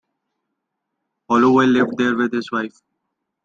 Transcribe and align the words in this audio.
Holloway 1.29 1.67
lived 1.67 1.95
there 1.99 2.17
with 2.17 2.33
his 2.33 2.51
wife. 2.51 2.81